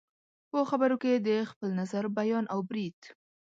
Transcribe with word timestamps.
په 0.49 0.59
خبرو 0.69 0.95
کې 1.03 1.13
د 1.27 1.29
خپل 1.49 1.69
نظر 1.79 2.03
بیان 2.17 2.45
او 2.53 2.59
برید 2.69 2.99